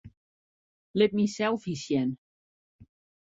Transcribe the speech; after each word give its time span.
Lit 0.97 1.11
myn 1.15 1.29
selfies 1.35 1.81
sjen. 1.85 2.09